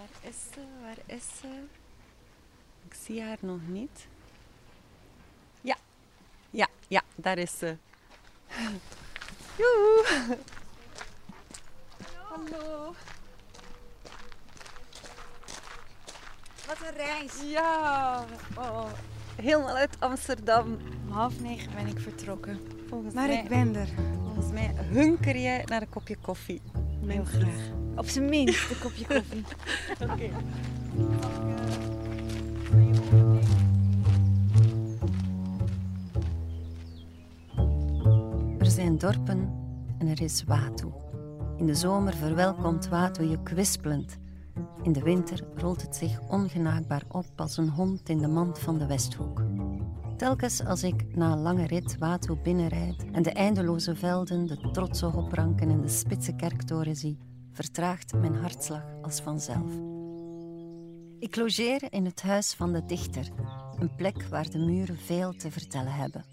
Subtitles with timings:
[0.00, 0.60] Waar is ze?
[0.82, 1.62] Waar is ze?
[2.86, 4.06] Ik zie haar nog niet.
[5.60, 5.76] Ja,
[6.50, 7.76] ja, ja, daar is ze.
[9.56, 10.04] Joehoe.
[12.28, 12.94] Hallo.
[16.66, 17.32] Wat een reis.
[17.44, 18.24] Ja,
[18.56, 18.90] oh,
[19.36, 20.78] helemaal uit Amsterdam.
[21.06, 22.60] Om half negen ben ik vertrokken.
[22.88, 23.88] Volgens Maar mij, ik ben er.
[24.24, 26.62] volgens mij hunker jij naar een kopje koffie.
[27.06, 27.70] Heel graag.
[27.96, 29.44] Op zijn minst een kopje koffie.
[30.10, 30.30] Oké.
[38.58, 39.52] Er zijn dorpen
[39.98, 40.88] en er is Watu.
[41.56, 44.18] In de zomer verwelkomt Watu je kwispelend.
[44.82, 48.78] In de winter rolt het zich ongenaakbaar op als een hond in de mand van
[48.78, 49.42] de Westhoek.
[50.20, 55.06] Telkens als ik na een lange rit Watu binnenrijd en de eindeloze velden, de trotse
[55.06, 57.18] hopranken en de spitse kerktoren zie,
[57.52, 59.72] vertraagt mijn hartslag als vanzelf.
[61.18, 63.28] Ik logeer in het huis van de dichter,
[63.78, 66.24] een plek waar de muren veel te vertellen hebben.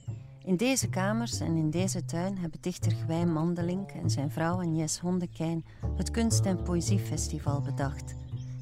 [0.44, 5.00] In deze kamers en in deze tuin hebben dichter Gwijn Mandelink en zijn vrouw Agnes
[5.00, 8.16] Hondekijn het Kunst- en Poëziefestival bedacht.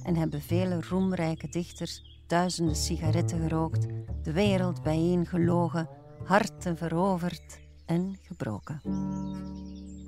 [0.03, 3.85] En hebben vele roemrijke dichters duizenden sigaretten gerookt,
[4.25, 5.89] de wereld bijeengelogen,
[6.23, 8.81] harten veroverd en gebroken.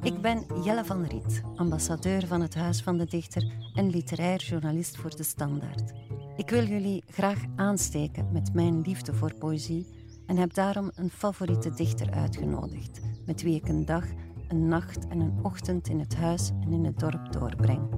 [0.02, 4.98] Ik ben Jelle van Riet, ambassadeur van het Huis van de Dichter en literair journalist
[4.98, 5.94] voor de Standaard.
[6.36, 9.88] Ik wil jullie graag aansteken met mijn liefde voor poëzie
[10.26, 14.06] en heb daarom een favoriete dichter uitgenodigd, met wie ik een dag,
[14.48, 17.90] een nacht en een ochtend in het huis en in het dorp doorbreng.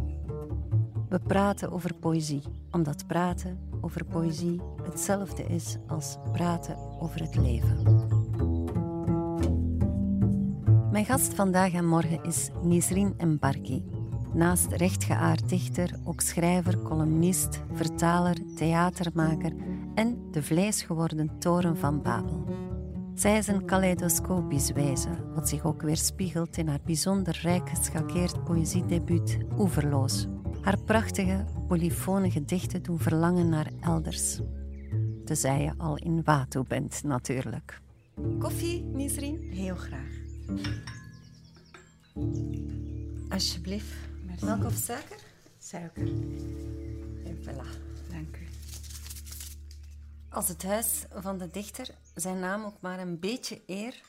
[1.09, 8.07] We praten over poëzie, omdat praten over poëzie hetzelfde is als praten over het leven.
[10.91, 13.83] Mijn gast vandaag en morgen is Nisrin Mbarki.
[14.33, 19.53] Naast rechtgeaard dichter ook schrijver, columnist, vertaler, theatermaker
[19.95, 22.43] en de vleesgeworden toren van Babel.
[23.13, 28.43] Zij is een kaleidoscopisch wezen, wat zich ook weer spiegelt in haar bijzonder rijk geschakeerd
[28.43, 30.27] poëziedebuut Oeverloos.
[30.61, 34.39] Haar prachtige, polyfone gedichten doen verlangen naar elders.
[35.25, 37.81] Tenzij je al in Watu bent, natuurlijk.
[38.39, 39.37] Koffie, Nisrin?
[39.51, 40.11] Heel graag.
[43.29, 43.93] Alsjeblieft.
[44.25, 44.45] Merci.
[44.45, 45.17] Melk of suiker?
[45.57, 46.07] Suiker.
[47.25, 47.67] En voilà.
[48.09, 48.47] Dank u.
[50.29, 54.01] Als het huis van de dichter zijn naam ook maar een beetje eer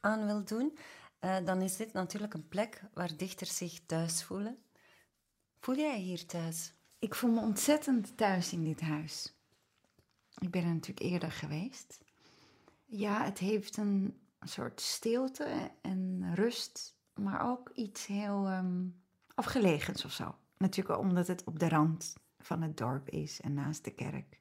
[0.00, 0.78] aan wil doen,
[1.18, 4.56] eh, dan is dit natuurlijk een plek waar dichters zich thuis voelen.
[5.62, 6.72] Voel jij hier thuis?
[6.98, 9.34] Ik voel me ontzettend thuis in dit huis.
[10.38, 12.00] Ik ben er natuurlijk eerder geweest.
[12.86, 18.86] Ja, het heeft een soort stilte en rust, maar ook iets heel ehm,
[19.34, 20.34] afgelegens of zo.
[20.56, 24.38] Natuurlijk omdat het op de rand van het dorp is en naast de kerk.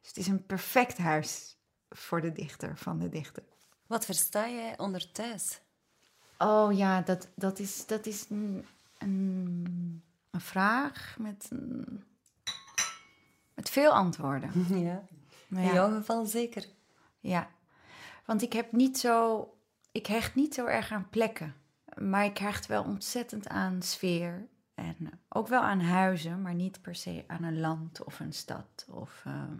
[0.00, 1.56] Dus het is een perfect huis
[1.88, 3.42] voor de dichter, van de dichter.
[3.86, 5.60] Wat versta jij onder thuis?
[6.38, 8.66] Oh ja, dat, dat is, dat is een,
[8.98, 12.04] een, een vraag met, een-
[13.54, 14.50] met veel antwoorden.
[14.84, 15.02] Ja,
[15.48, 15.72] Nou in ja.
[15.72, 16.64] jouw geval zeker.
[17.20, 17.48] Ja,
[18.24, 19.46] want ik heb niet zo,
[19.92, 21.54] ik hecht niet zo erg aan plekken,
[21.98, 24.96] maar ik hecht wel ontzettend aan sfeer en
[25.28, 28.86] ook wel aan huizen, maar niet per se aan een land of een stad.
[28.90, 29.56] Of, ehm,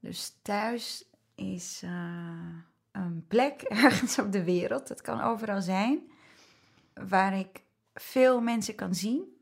[0.00, 1.04] dus thuis
[1.34, 2.54] is eh,
[2.92, 5.98] een plek ergens op de wereld, dat kan overal zijn,
[6.94, 7.62] waar ik
[8.00, 9.40] veel mensen kan zien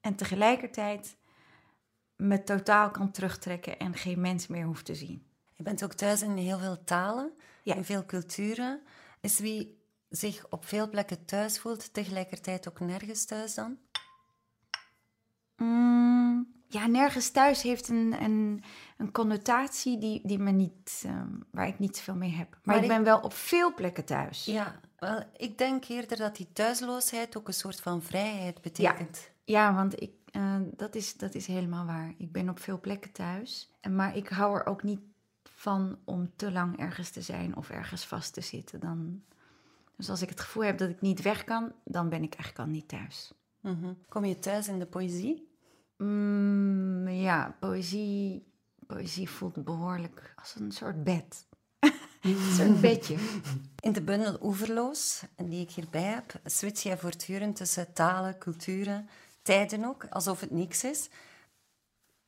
[0.00, 1.16] en tegelijkertijd
[2.16, 5.26] me totaal kan terugtrekken en geen mens meer hoef te zien.
[5.52, 7.32] Je bent ook thuis in heel veel talen,
[7.62, 7.74] Ja.
[7.74, 8.80] in veel culturen.
[9.20, 13.78] Is wie zich op veel plekken thuis voelt, tegelijkertijd ook nergens thuis dan?
[15.56, 18.62] Mm, ja, nergens thuis heeft een, een,
[18.96, 22.50] een connotatie die, die me niet, ehm, waar ik niet zoveel mee heb.
[22.50, 24.44] Maar, Maar ik ik- ben wel op veel plekken thuis.
[24.44, 29.30] Ja, wel, ik denk eerder dat die thuisloosheid ook een soort van vrijheid betekent.
[29.44, 32.14] Ja, want ik, eh, dat, is, dat is helemaal waar.
[32.18, 33.70] Ik ben op veel plekken thuis.
[33.90, 35.00] Maar ik hou er ook niet
[35.42, 38.80] van om te lang ergens te zijn of ergens vast te zitten.
[38.80, 39.22] Dan,
[39.96, 42.58] dus als ik het gevoel heb dat ik niet weg kan, dan ben ik eigenlijk
[42.68, 43.32] al niet thuis.
[43.60, 43.92] Mhm.
[44.08, 45.52] Kom je thuis in de poëzie?
[45.96, 48.46] Mm, ja, poëzie,
[48.86, 51.46] poëzie voelt behoorlijk als een soort bed.
[52.32, 53.16] Soort bedje.
[53.80, 59.08] In de bundel Oeverloos, die ik hierbij heb, switch jij voortdurend tussen talen, culturen,
[59.42, 61.08] tijden ook, alsof het niks is.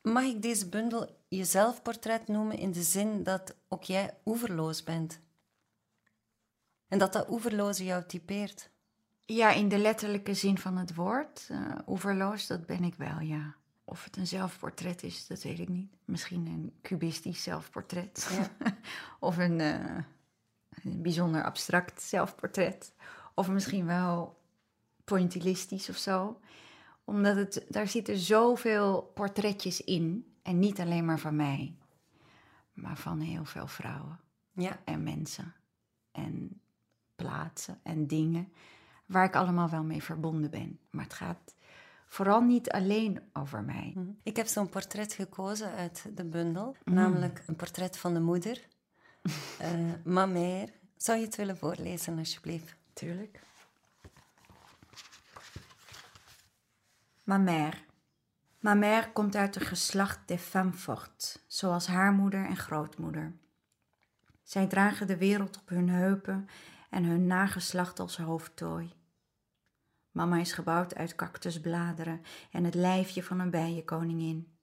[0.02, 5.20] Mag ik deze bundel je zelfportret noemen in de zin dat ook jij oeverloos bent?
[6.88, 8.70] En dat dat oeverloze jou typeert?
[9.24, 11.46] Ja, in de letterlijke zin van het woord.
[11.50, 13.56] eh oeverloos, dat ben ik wel, ja.
[13.88, 15.92] Of het een zelfportret is, dat weet ik niet.
[16.04, 18.28] Misschien een cubistisch zelfportret.
[18.30, 18.72] Ja.
[19.28, 19.96] of een, eh,
[20.82, 22.92] een bijzonder abstract zelfportret.
[23.34, 24.38] Of misschien wel
[25.04, 26.40] pointillistisch of zo.
[27.04, 30.34] Omdat het, daar zitten zoveel portretjes in.
[30.42, 31.76] En niet alleen maar van mij.
[32.72, 34.20] Maar van heel veel vrouwen
[34.52, 35.54] Ja, en mensen.
[36.12, 36.60] En
[37.16, 38.52] plaatsen en dingen.
[39.06, 40.78] Waar ik allemaal wel mee verbonden ben.
[40.90, 41.55] Maar het gaat
[42.06, 43.92] vooral niet alleen over mij.
[43.94, 44.10] Mhm.
[44.22, 48.66] Ik heb zo'n portret gekozen uit de bundel, namelijk een portret van de moeder,
[50.04, 50.72] mère.
[50.96, 52.74] Zou je het willen voorlezen, alsjeblieft?
[52.92, 53.40] Tuurlijk.
[57.24, 57.76] Ma mère.
[58.60, 63.32] Ma mère komt uit een geslacht des femmes fortes, zoals haar moeder en grootmoeder.
[64.42, 66.48] Zij dragen de wereld op hun heupen
[66.90, 68.92] en hun nageslacht als hoofdtooi.
[70.16, 74.56] Mama is gebouwd uit cactusbladeren en het lijfje van een bijenkoningin.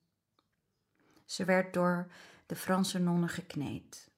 [1.26, 2.12] Ze werd door
[2.46, 4.12] de Franse nonnen gekneed.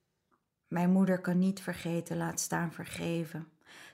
[0.68, 3.48] Mijn moeder kan niet vergeten, laat staan vergeven.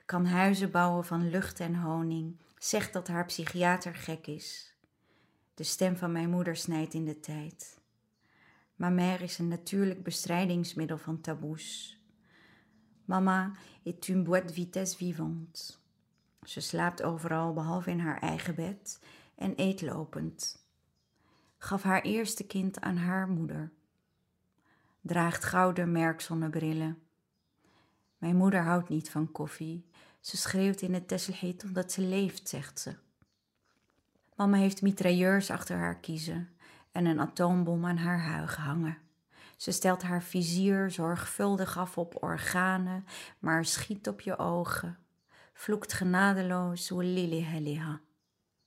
[0.06, 2.42] Kan huizen bouwen van lucht en honing.
[2.58, 4.76] Zegt dat haar psychiater gek is.
[5.54, 7.82] De stem van mijn moeder snijdt in de tijd.
[8.76, 12.00] Ma mère is een natuurlijk bestrijdingsmiddel van taboes.
[13.06, 13.52] Mama
[13.84, 15.81] est une boîte vitesse vivante.
[16.46, 19.00] Ze slaapt overal behalve in haar eigen bed
[19.36, 20.66] en eet lopend.
[21.58, 23.72] Gaf haar eerste kind aan haar moeder
[25.02, 27.02] draagt gouden merkzonnebrillen.
[28.18, 29.86] Mijn moeder houdt niet van koffie.
[30.20, 32.96] Ze schreeuwt in het tesselheet omdat ze leeft, zegt ze.
[34.36, 36.50] Mama heeft mitrailleurs achter haar kiezen
[36.92, 38.98] en een atoombom aan haar huig hangen.
[39.58, 43.06] Ze stelt haar vizier zorgvuldig af op organen,
[43.40, 44.98] maar schiet op je ogen.
[45.62, 48.02] Vloekt genadeloos, Lili Heliha.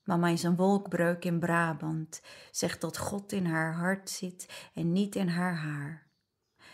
[0.05, 5.15] Mama is een wolkbreuk in Brabant, zegt dat God in haar hart zit en niet
[5.15, 6.07] in haar haar.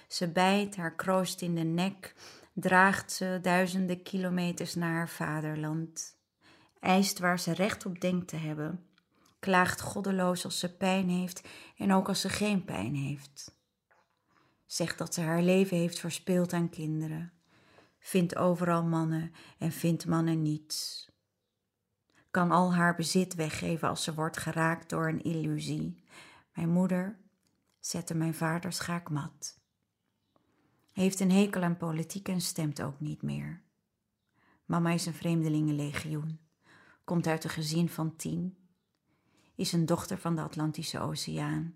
[0.08, 2.14] Ze bijt, haar kroost in de nek,
[2.52, 6.16] draagt ze duizenden kilometers naar haar vaderland.
[6.80, 8.86] Eist waar ze recht op denkt te hebben.
[9.38, 13.54] Klaagt goddeloos als ze pijn heeft en ook als ze geen pijn heeft.
[14.66, 17.39] Zegt dat ze haar leven heeft verspeeld aan kinderen.
[18.00, 21.08] Vindt overal mannen en vindt mannen niets.
[22.30, 26.04] Kan al haar bezit weggeven als ze wordt geraakt door een illusie.
[26.54, 27.18] Mijn moeder
[27.78, 29.60] zette mijn vader schaakmat
[30.92, 33.62] heeft een hekel aan politiek en stemt ook niet meer.
[34.64, 36.40] Mama is een vreemdelingenlegioen,
[37.04, 38.56] komt uit een gezin van tien,
[39.54, 41.74] is een dochter van de Atlantische Oceaan,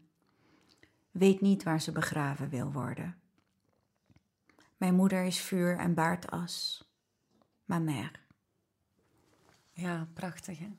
[1.10, 3.22] weet niet waar ze begraven wil worden.
[4.76, 6.84] Mijn moeder is vuur en baart as.
[7.64, 8.22] Ma mère.
[9.72, 10.70] Ja, prachtig hè?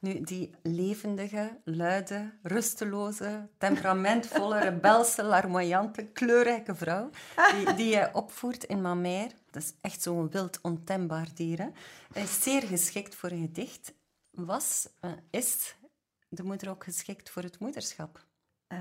[0.00, 7.10] Nu, die levendige, luide, rusteloze, temperamentvolle, rebelse, larmoyante, kleurrijke vrouw
[7.54, 11.68] die, die je opvoert in Mamère, dat is echt zo'n wild, ontembaar dier, hè?
[12.20, 13.94] is zeer geschikt voor een gedicht.
[14.30, 15.76] Was, uh, is
[16.28, 18.26] de moeder ook geschikt voor het moederschap?
[18.68, 18.78] Uh,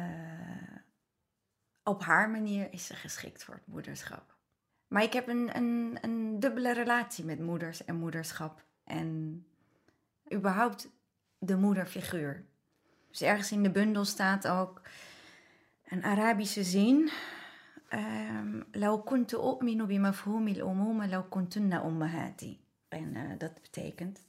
[1.84, 4.39] op haar manier is ze geschikt voor het moederschap.
[4.89, 8.65] Maar ik heb een, een, een dubbele relatie met moeders en moederschap.
[8.85, 9.41] En
[10.33, 10.89] überhaupt
[11.39, 12.45] de moederfiguur.
[13.09, 14.81] Dus ergens in de bundel staat ook
[15.85, 17.11] een Arabische zin.
[18.75, 22.61] لو كنت أؤمن بمفهوم الأمومة لو كنتن أمهاتي.
[22.89, 24.25] En uh, dat betekent,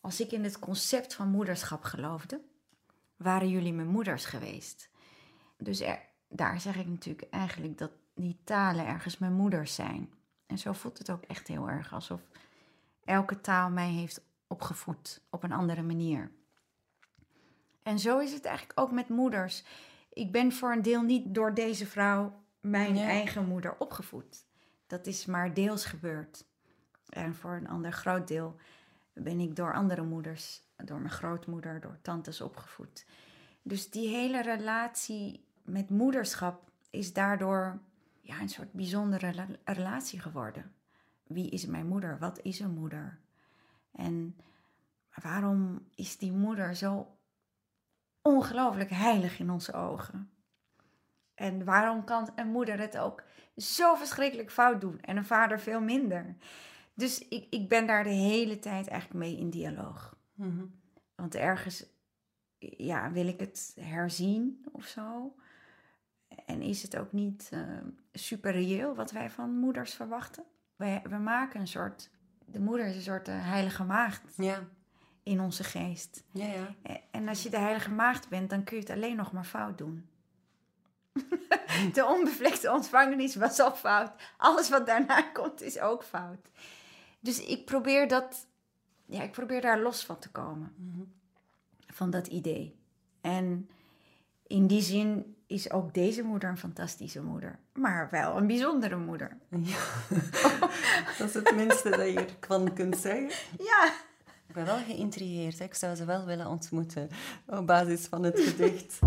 [0.00, 2.40] als ik in het concept van moederschap geloofde,
[3.16, 4.90] waren jullie mijn moeders geweest.
[5.56, 10.13] Dus er, daar zeg ik natuurlijk eigenlijk dat die talen ergens mijn moeders zijn.
[10.45, 12.21] En zo voelt het ook echt heel erg alsof
[13.03, 16.31] elke taal mij heeft opgevoed op een andere manier.
[17.83, 19.63] En zo is het eigenlijk ook met moeders.
[20.09, 23.07] Ik ben voor een deel niet door deze vrouw, mijn ja.
[23.07, 24.45] eigen moeder, opgevoed.
[24.87, 26.45] Dat is maar deels gebeurd.
[27.09, 28.55] En voor een ander groot deel
[29.13, 33.05] ben ik door andere moeders, door mijn grootmoeder, door tantes opgevoed.
[33.61, 37.79] Dus die hele relatie met moederschap is daardoor
[38.23, 40.73] ja, een soort bijzondere relatie geworden.
[41.23, 42.19] Wie is mijn moeder?
[42.19, 43.19] Wat is een moeder?
[43.91, 44.37] En
[45.21, 47.17] waarom is die moeder zo
[48.21, 50.31] ongelooflijk heilig in onze ogen?
[51.35, 53.23] En waarom kan een moeder het ook
[53.57, 56.35] zo verschrikkelijk fout doen en een vader veel minder?
[56.93, 60.17] Dus ik, ik ben daar de hele tijd eigenlijk mee in dialoog.
[60.33, 60.81] Mm-hmm.
[61.15, 61.85] Want ergens
[62.59, 65.35] ja, wil ik het herzien of zo.
[66.45, 67.59] En is het ook niet uh,
[68.13, 70.43] super reëel wat wij van moeders verwachten?
[70.75, 72.09] Wij, we maken een soort.
[72.45, 74.21] De moeder is een soort uh, heilige maagd.
[74.37, 74.63] Ja.
[75.23, 76.23] in onze geest.
[76.31, 76.75] Ja, ja.
[76.81, 79.43] Eh, En als je de heilige maagd bent, dan kun je het alleen nog maar
[79.43, 80.07] fout doen.
[81.93, 84.11] de onbevlekte ontvangenis was al fout.
[84.37, 86.49] Alles wat daarna komt is ook fout.
[87.19, 88.47] Dus ik probeer dat,
[89.05, 90.73] ja, ik probeer daar los van te komen.
[91.87, 92.75] Van dat idee.
[93.21, 93.69] En
[94.47, 97.59] in die zin is ook deze moeder een fantastische moeder.
[97.73, 99.37] Maar wel een bijzondere moeder.
[101.17, 103.29] Dat is het minste dat je ervan kunt zeggen.
[103.57, 103.93] Ja.
[104.47, 105.59] Ik ben wel geïntrigeerd.
[105.59, 105.65] hè.
[105.65, 107.09] Ik zou ze wel willen ontmoeten
[107.47, 108.99] op basis van het gedicht.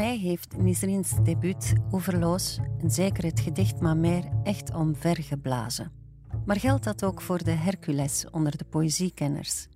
[0.00, 5.92] Mij heeft Nisrin's debuut Overloos en zeker het gedicht Mamer echt omvergeblazen.
[6.44, 9.66] Maar geldt dat ook voor de Hercules onder de poëziekenners?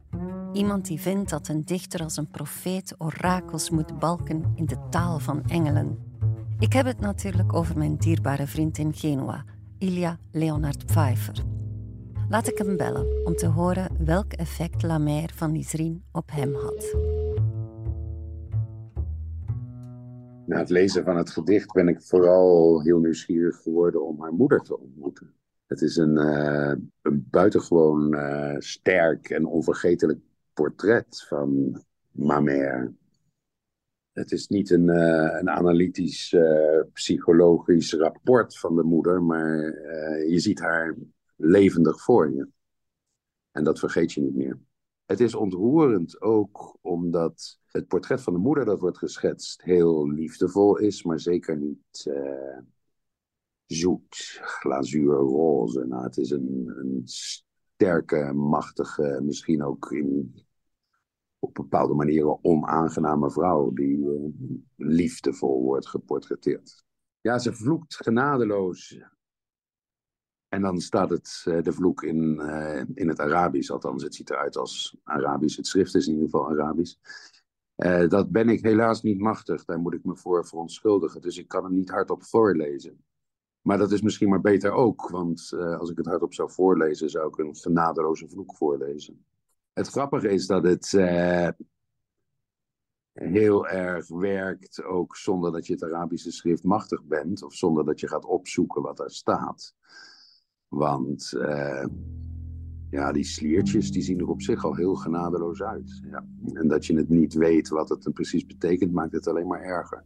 [0.53, 5.19] Iemand die vindt dat een dichter als een profeet orakels moet balken in de taal
[5.19, 5.99] van engelen.
[6.59, 9.45] Ik heb het natuurlijk over mijn dierbare vriend in Genua,
[9.79, 11.45] Ilya Leonard Pfeiffer.
[12.29, 16.55] Laat ik hem bellen om te horen welk effect La Mer van Nisrin op hem
[16.55, 16.97] had.
[20.47, 24.61] Na het lezen van het gedicht ben ik vooral heel nieuwsgierig geworden om haar moeder
[24.61, 25.35] te ontmoeten.
[25.67, 30.21] Het is een, eh, een buitengewoon eh, sterk en onvergetelijk
[30.53, 32.93] portret van Mamère.
[34.13, 36.37] Het is niet een, eh, een analytisch,
[36.93, 39.57] psychologisch rapport van de moeder, maar
[40.29, 40.97] je ziet haar
[41.37, 42.49] levendig voor je.
[43.51, 44.59] En dat vergeet je niet meer.
[45.07, 50.79] Het is ontroerend ook omdat het portret van de moeder dat wordt geschetst heel liefdevol
[50.79, 52.59] is, maar zeker niet eh,
[53.67, 55.87] zoet, glazuur, roze.
[55.87, 60.35] Nou, het is een, een sterke, machtige, misschien ook in,
[61.39, 64.31] op bepaalde manieren onaangename vrouw die eh,
[64.77, 66.85] liefdevol wordt geportretteerd.
[67.21, 68.99] Ja, ze vloekt genadeloos
[70.55, 74.31] en dan staat het, eh, de vloek in, eh, in het Arabisch, althans het ziet
[74.31, 75.57] eruit als Arabisch.
[75.57, 76.95] Het schrift is in ieder geval Arabisch.
[77.75, 81.21] Eh, dat ben ik helaas niet machtig, daar moet ik me voor verontschuldigen.
[81.21, 83.05] Dus ik kan het niet hardop voorlezen.
[83.61, 87.29] Maar dat is misschien maar beter ook, want als ik het hardop zou voorlezen, zou
[87.29, 89.25] ik een genadeloze vloek voorlezen.
[89.73, 90.93] Het grappige is dat het
[93.13, 98.01] heel erg werkt, ook zonder dat je het Arabische schrift machtig bent, of zonder dat
[98.01, 99.75] je gaat opzoeken wat daar staat.
[100.75, 101.87] Want eh,
[102.91, 106.03] ja, die sliertjes die zien er op zich al heel genadeloos uit.
[106.11, 106.27] Ja.
[106.53, 110.05] En dat je het niet weet wat het precies betekent, maakt het alleen maar erger.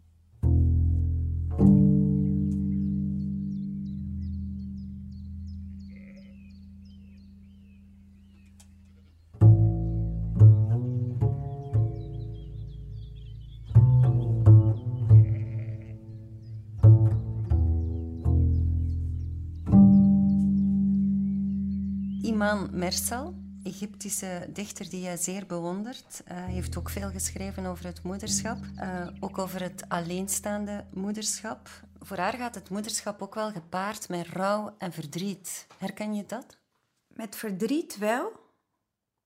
[22.56, 28.58] Mersal, Egyptische dichter die jij zeer bewondert, eh, heeft ook veel geschreven over het moederschap,
[28.76, 31.68] eh, ook over het alleenstaande moederschap.
[32.00, 35.66] Voor haar gaat het moederschap ook wel gepaard met rouw en verdriet.
[35.78, 36.58] Herken je dat?
[37.06, 38.32] Met verdriet wel.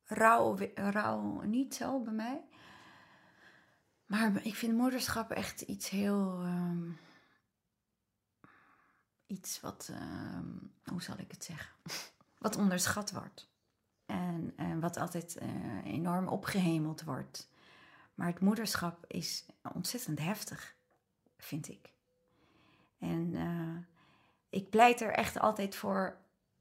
[0.05, 2.41] Rouw, we- rouw niet zo bij mij.
[4.07, 6.41] Maar ik vind moederschap echt iets heel.
[6.43, 6.91] ehm,
[9.26, 9.88] iets wat.
[9.93, 10.47] ehm,
[10.85, 11.73] hoe zal ik het zeggen?
[12.42, 13.50] Wat onderschat wordt.
[14.06, 15.49] En, en wat altijd eh,
[15.84, 17.50] enorm opgehemeld wordt.
[18.14, 20.75] Maar het moederschap is ontzettend heftig,
[21.38, 21.92] vind ik.
[22.99, 23.84] En eh,
[24.50, 26.16] ik pleit er echt altijd voor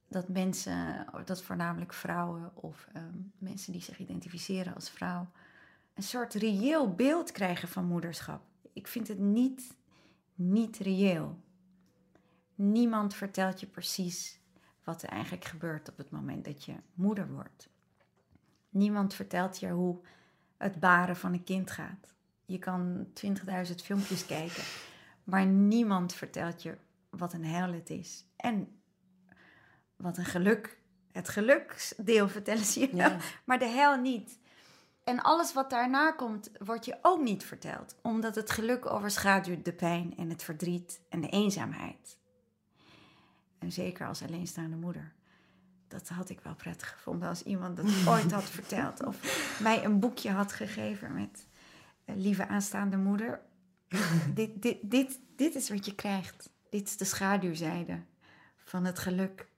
[0.08, 5.28] dat mensen, dat voornamelijk vrouwen of ehm, mensen die zich identificeren als vrouw,
[5.94, 8.42] een soort reëel beeld krijgen van moederschap.
[8.74, 9.76] Ik vind het niet,
[10.36, 11.40] niet reëel.
[12.56, 14.41] Niemand vertelt je precies
[14.92, 17.70] wat er eigenlijk gebeurt op het moment dat je moeder wordt.
[18.70, 20.00] Niemand vertelt je hoe
[20.58, 22.14] het baren van een kind gaat.
[22.46, 24.64] Je kan 20.000 filmpjes kijken,
[25.24, 26.78] maar niemand vertelt je
[27.10, 28.26] wat een hel het is.
[28.36, 28.82] En
[29.96, 30.80] wat een geluk.
[31.12, 33.18] Het geluksdeel vertellen ze je wel, Ja.
[33.46, 34.40] maar de hel niet.
[35.04, 37.96] En alles wat daarna komt, wordt je ook niet verteld.
[38.02, 42.20] Omdat het geluk overschaduwt de pijn en het verdriet en de eenzaamheid.
[43.62, 45.12] En zeker als alleenstaande moeder.
[45.88, 49.04] Dat had ik wel prettig gevonden als iemand dat ooit had verteld.
[49.06, 49.18] Of
[49.62, 51.48] mij een boekje had gegeven met...
[52.06, 53.40] eh, Lieve aanstaande moeder,
[54.34, 56.50] dit, dit, dit, dit is wat je krijgt.
[56.70, 58.00] Dit is de schaduwzijde
[58.64, 59.50] van het geluk.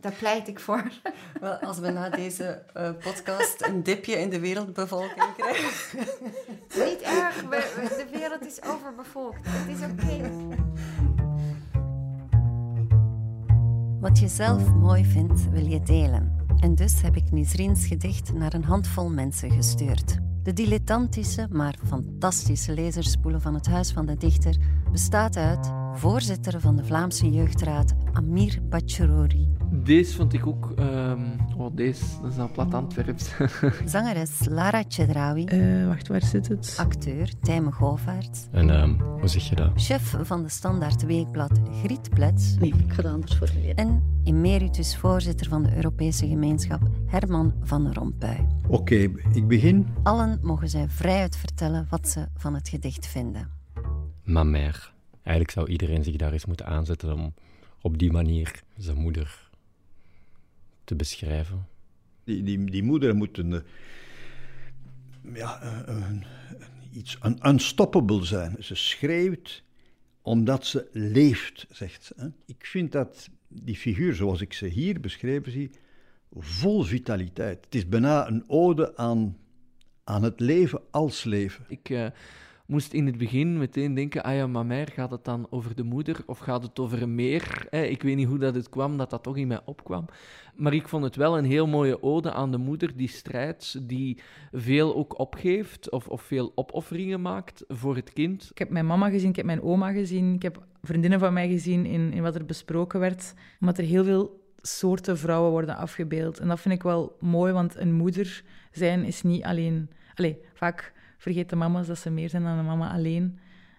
[0.00, 0.90] Daar pleit ik voor.
[1.40, 5.98] Wel, als we na deze eh, podcast een dipje in de wereldbevolking krijgen.
[6.74, 9.38] Niet erg, we- we- de wereld is overbevolkt.
[9.42, 10.30] Het is oké.
[14.04, 16.46] Wat je zelf mooi vindt, wil je delen.
[16.58, 20.18] En dus heb ik Nisrin's gedicht naar een handvol mensen gestuurd.
[20.42, 24.56] De dilettantische, maar fantastische lezerspoelen van het Huis van de Dichter
[24.92, 30.72] bestaat uit voorzitter van de Vlaamse Jeugdraad Amir Bacherouri, Deze vond ik ook...
[30.76, 31.20] ehm,
[31.56, 33.30] oh, deze, dat is dan plat Antwerps.
[33.84, 36.74] zangeres Lara Chedraoui, Eh, wacht, waar zit het?
[36.78, 39.70] acteur Tijme Govaerts, En ehm, hoe zeg je dat?
[39.74, 43.76] chef van de Standaard Weekblad Griet Plets Nee, ik ga dat anders formuleren.
[43.76, 48.46] en emeritus voorzitter van de Europese gemeenschap Herman van Rompuy.
[48.68, 48.94] Oké,
[49.32, 49.86] ik begin.
[50.02, 53.48] Allen mogen zij vrijuit vertellen wat ze van het gedicht vinden.
[54.24, 54.92] Ma mère.
[55.24, 57.34] Eigenlijk zou iedereen zich daar eens moeten aanzetten om
[57.80, 59.50] op die manier zijn moeder
[60.84, 61.66] te beschrijven.
[62.24, 63.60] Die, die, die moeder moet een, eh,
[65.34, 66.24] ja, een, een-
[66.92, 68.56] iets un- unstoppable zijn.
[68.60, 69.62] Ze schreeuwt
[70.22, 72.14] omdat ze leeft, zegt ze.
[72.16, 72.26] hè.
[72.46, 75.70] Ik vind dat die figuur, zoals ik ze hier beschreven zie,
[76.32, 77.64] vol vitaliteit.
[77.64, 79.36] Het is bijna een ode aan,
[80.04, 81.64] aan het leven als leven.
[81.68, 82.06] ik eh,
[82.66, 85.82] moest in het begin meteen denken, ah ja, maar mij gaat het dan over de
[85.82, 87.66] moeder of gaat het over meer?
[87.70, 90.04] Ik weet niet hoe dat het kwam, dat dat toch in mij opkwam.
[90.54, 94.18] Maar ik vond het wel een heel mooie ode aan de moeder die strijdt, die
[94.52, 98.48] veel ook opgeeft of, of veel opofferingen maakt voor het kind.
[98.50, 101.48] Ik heb mijn mama gezien, ik heb mijn oma gezien, ik heb vriendinnen van mij
[101.48, 103.34] gezien in, in wat er besproken werd.
[103.60, 106.38] Omdat er heel veel soorten vrouwen worden afgebeeld.
[106.38, 109.90] En dat vind ik wel mooi, want een moeder zijn is niet alleen...
[110.14, 110.92] Allee, vaak
[111.24, 113.38] vergeten mama's dat ze meer zijn dan een mama alleen.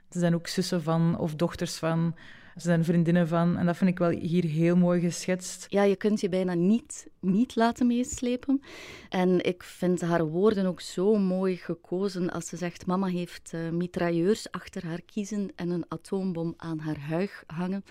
[0.09, 2.15] Ze zijn ook zussen van of dochters van.
[2.55, 3.57] Ze zijn vriendinnen van.
[3.57, 5.65] En dat vind ik wel hier heel mooi geschetst.
[5.69, 8.61] Ja, je kunt je bijna niet, niet laten meeslepen.
[9.09, 13.69] En ik vind haar woorden ook zo mooi gekozen als ze zegt: Mama heeft eh,
[13.69, 17.83] mitrailleurs achter haar kiezen en een atoombom aan haar huig hangen.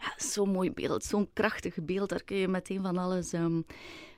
[0.00, 2.08] Ja, zo'n mooi beeld, zo'n krachtig beeld.
[2.08, 3.60] Daar kun je meteen van alles ehm,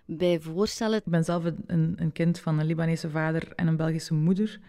[0.06, 0.98] bij voorstellen.
[0.98, 4.60] Ik ben zelf een, een kind van een Libanese vader en een Belgische moeder,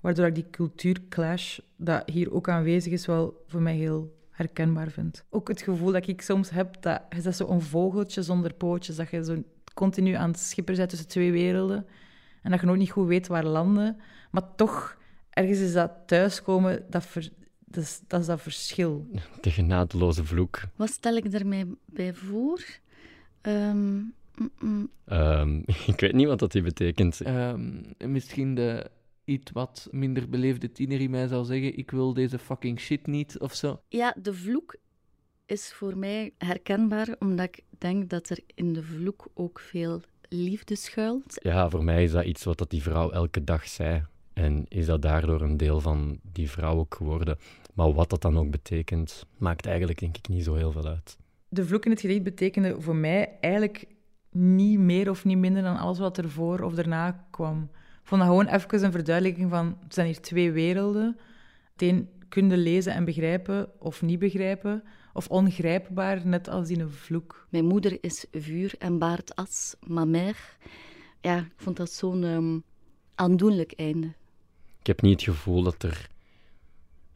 [0.00, 5.24] waardoor ik die cultuurclash, dat hier ook aanwezig is, wel voor mij heel herkenbaar vind.
[5.30, 9.10] Ook het gevoel dat ik soms heb, dat je bent zo'n vogeltje zonder pootjes, dat
[9.10, 9.42] je zo
[9.74, 11.86] continu aan het schipperen bent tussen twee werelden
[12.42, 14.00] en dat je nooit niet goed weet waar landen,
[14.30, 14.96] maar toch,
[15.30, 19.06] ergens is dat thuiskomen, dat, ver- dat, is, dat is dat verschil.
[19.40, 20.60] De genadeloze vloek.
[20.76, 22.60] Wat stel ik er mij bij voor?
[23.40, 24.00] Ehm,
[24.36, 24.90] mm, mm.
[25.04, 25.56] Ehm,
[25.92, 27.20] ik weet niet wat dat die betekent.
[27.20, 28.90] Ehm, misschien de
[29.24, 33.38] iets wat minder beleefde tiener in mij zou zeggen, ik wil deze fucking shit niet,
[33.38, 33.80] of zo.
[33.88, 34.76] Ja, de vloek
[35.46, 40.74] is voor mij herkenbaar, omdat ik denk dat er in de vloek ook veel liefde
[40.74, 41.38] schuilt.
[41.42, 44.04] Ja, voor mij is dat iets wat dat die vrouw elke dag zei.
[44.32, 47.38] En is dat daardoor een deel van die vrouw ook geworden.
[47.74, 51.16] Maar wat dat dan ook betekent, maakt eigenlijk denk ik niet zo heel veel uit.
[51.48, 53.86] De vloek in het gedicht betekende voor mij eigenlijk
[54.32, 57.62] niet meer of niet minder dan alles wat ervoor of daarna kwam.
[57.72, 61.18] Ik vond dat gewoon even een verduidelijking van, er zijn hier twee werelden.
[61.72, 66.80] Het een kun je lezen en begrijpen of niet begrijpen, of ongrijpbaar, net als in
[66.80, 67.46] een vloek.
[67.48, 70.38] Mijn moeder is vuur en baart as, ma mère.
[71.20, 72.58] Ja, ik vond dat zo'n ehm,
[73.14, 74.12] aandoenlijk einde.
[74.80, 76.08] Ik heb niet het gevoel dat er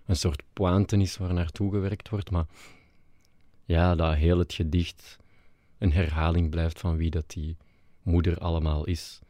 [0.06, 2.46] een soort pointe is waar naartoe gewerkt wordt, maar
[3.64, 5.18] ja, dat heel het gedicht
[5.78, 7.56] een herhaling blijft van wie dat die
[8.02, 9.20] moeder allemaal is.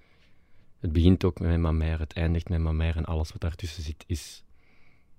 [0.80, 3.82] Het begint ook met ma mère, het eindigt met ma mère en alles wat daartussen
[3.82, 4.44] zit is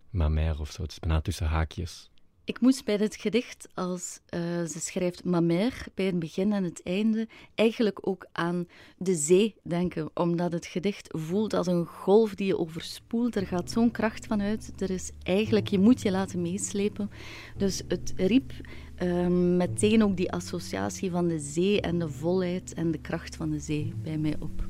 [0.10, 0.82] ma mère of zo.
[0.82, 2.10] Het is bijna tussen haakjes.
[2.48, 6.63] Ik moest bij dit gedicht, als eh, ze schrijft ma mère, bij het begin en
[6.63, 10.10] het einde, eigenlijk ook aan de zee denken.
[10.13, 13.36] Omdat het gedicht voelt als een golf die je overspoelt.
[13.36, 14.74] Er gaat zo'n kracht van uit.
[14.78, 17.10] Er is eigenlijk, je moet je laten meeslepen.
[17.58, 18.52] Dus het riep
[18.98, 23.50] eh, meteen ook die associatie van de zee en de volheid en de kracht van
[23.50, 24.68] de zee bij mij op.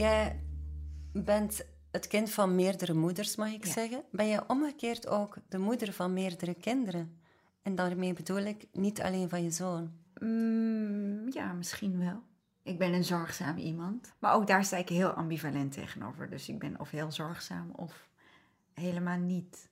[0.00, 0.40] Jij
[1.12, 3.72] bent het kind van meerdere moeders, mag ik Ja.
[3.72, 4.02] zeggen.
[4.10, 7.20] Ben je omgekeerd ook de moeder van meerdere kinderen?
[7.62, 9.92] En daarmee bedoel ik niet alleen van je zoon.
[10.20, 12.22] Mm, ja, misschien wel.
[12.62, 14.12] Ik ben een zorgzaam iemand.
[14.18, 16.30] Maar ook daar sta ik heel ambivalent tegenover.
[16.30, 18.08] Dus ik ben of heel zorgzaam of
[18.74, 19.68] helemaal niet.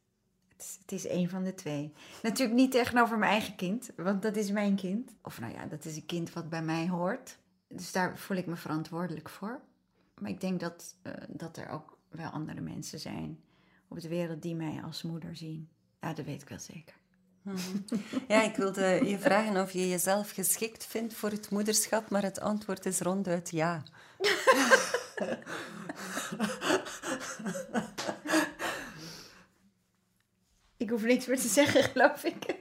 [0.48, 1.92] Het is, het is een van de twee.
[2.22, 5.10] Natuurlijk niet tegenover mijn eigen kind, want dat is mijn kind.
[5.22, 7.38] Of nou ja, dat is een kind wat bij mij hoort.
[7.68, 9.60] Dus daar voel ik me verantwoordelijk voor.
[10.20, 13.40] Maar ik denk dat, eh, dat er ook wel andere mensen zijn
[13.88, 15.68] op de wereld die mij als moeder zien.
[16.00, 16.96] Ja, dat weet ik wel zeker.
[18.28, 22.40] Ja, ik wilde je vragen of je jezelf geschikt vindt voor het moederschap, maar het
[22.40, 23.82] antwoord is ronduit ja.
[30.76, 32.56] Ik hoef niks meer te zeggen, geloof ik.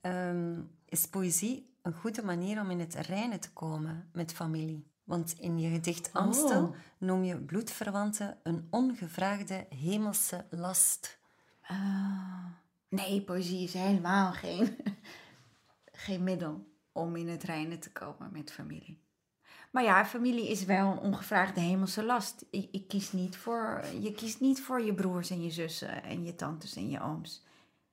[0.00, 4.86] Ehm, is poëzie een goede manier om in het reine te komen met familie?
[5.04, 6.74] Want in je gedicht Amstel Oh.
[6.98, 11.18] noem je bloedverwanten een ongevraagde hemelse last.
[11.66, 12.44] Ah,
[12.88, 14.76] nee, poëzie is helemaal geen,
[16.06, 19.02] geen middel om in het reinen te komen met familie.
[19.70, 22.44] Maar ja, familie is wel een ongevraagde hemelse last.
[22.50, 26.24] Ik, ik kies niet voor, je kiest niet voor je broers en je zussen en
[26.24, 27.44] je tantes en je ooms.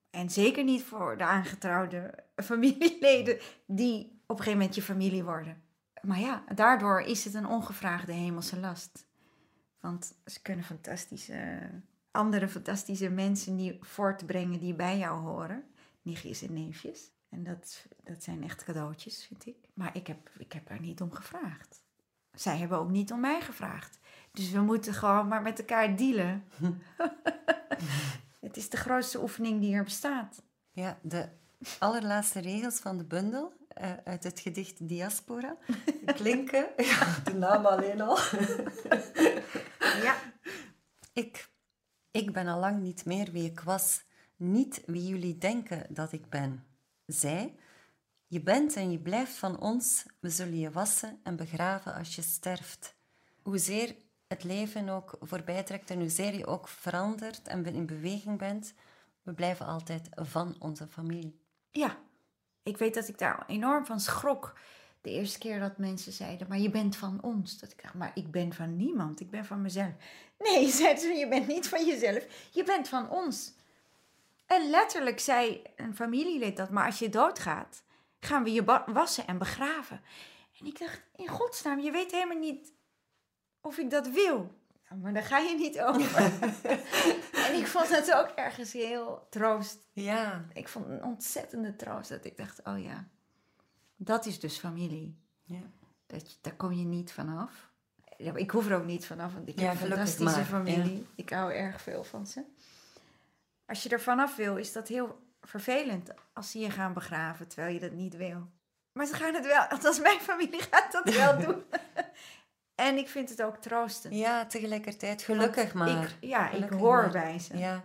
[0.09, 5.61] En zeker niet voor de aangetrouwde familieleden die op een gegeven moment je familie worden.
[6.01, 9.05] Maar ja, daardoor is het een ongevraagde hemelse last.
[9.79, 11.69] Want ze kunnen fantastische,
[12.11, 15.63] andere fantastische mensen die voortbrengen die bij jou horen.
[16.01, 17.11] Nichtjes en neefjes.
[17.29, 19.69] En dat, dat zijn echt cadeautjes, vind ik.
[19.73, 21.83] Maar ik heb, ik heb er niet om gevraagd.
[22.33, 23.99] Zij hebben ook niet om mij gevraagd.
[24.31, 26.43] Dus we moeten gewoon maar met elkaar dealen.
[28.39, 30.43] het is de grootste oefening die er bestaat.
[30.71, 31.29] Ja, de
[31.79, 35.57] allerlaatste regels van de bundel eh, uit het gedicht Diaspora
[36.05, 38.17] klinken, ja, de naam alleen al.
[40.03, 40.15] Ja.
[41.13, 41.49] Ik,
[42.11, 44.03] ik ben al lang niet meer wie ik was,
[44.35, 46.65] niet wie jullie denken dat ik ben.
[47.05, 47.55] Zij,
[48.27, 52.21] je bent en je blijft van ons, we zullen je wassen en begraven als je
[52.21, 52.95] sterft.
[53.41, 53.95] Hoezeer
[54.27, 58.73] het leven ook voorbij trekt en hoezeer je ook verandert en in beweging bent,
[59.21, 61.39] we blijven altijd van onze familie.
[61.71, 61.97] Ja,
[62.63, 64.53] ik weet dat ik daar enorm van schrok.
[65.01, 67.59] De eerste keer dat mensen zeiden, maar je bent van ons.
[67.59, 69.93] Dat ik dacht, maar ik ben van niemand, ik ben van mezelf.
[70.39, 73.53] Nee, zeiden ze, je bent niet van jezelf, je bent van ons.
[74.45, 77.83] En letterlijk zei een familielid dat, maar als je doodgaat,
[78.19, 80.01] gaan we je wassen en begraven.
[80.59, 82.73] En ik dacht, in godsnaam, je weet helemaal niet
[83.61, 84.60] of ik dat wil.
[85.01, 86.23] Maar daar ga je niet over.
[87.47, 92.25] en ik vond het ook ergens heel troost Ja, ik vond een ontzettende troost dat
[92.25, 93.07] ik dacht, oh ja,
[93.95, 95.17] dat is dus familie.
[95.43, 95.61] ja.
[96.07, 97.69] Dat, daar kom je niet vanaf.
[98.17, 101.07] Ik hoef er ook niet vanaf, want ik Ja, heb een fantastische maar, familie.
[101.15, 102.43] Ik hou erg veel van ze.
[103.65, 107.73] Als je er vanaf wil, is dat heel vervelend als ze je gaan begraven terwijl
[107.73, 108.47] je dat niet wil.
[108.91, 111.63] Maar ze gaan het wel, althans mijn familie gaat dat wel doen.
[112.81, 114.15] En ik vind het ook troostend.
[114.15, 116.03] ja tegelijkertijd gelukkig Want maar.
[116.03, 117.11] Ik, ja, Gelukkig ik hoor maar.
[117.11, 117.57] bij ze.
[117.57, 117.83] Ja,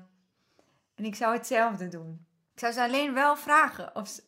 [0.95, 2.27] En ik zou hetzelfde doen.
[2.55, 4.23] Ik zou ze alleen wel vragen of ze,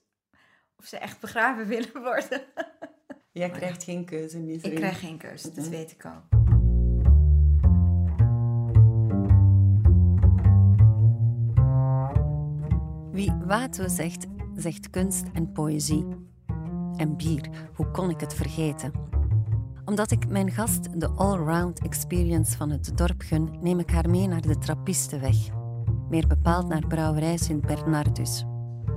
[0.76, 2.42] of ze echt begraven willen worden.
[3.32, 4.64] jij krijgt geen keuze niet.
[4.66, 6.22] Ik krijg geen keuze, dat weet ik al.
[13.12, 16.06] Wie Wato zegt, zegt kunst en poëzie.
[16.96, 18.92] En bier, hoe kon ik het vergeten?
[19.88, 24.26] Omdat ik mijn gast de allround experience van het dorp gun, neem ik haar mee
[24.26, 25.36] naar de Trappistenweg.
[26.10, 28.44] Meer bepaald naar Brouwerij Sint-Bernardus.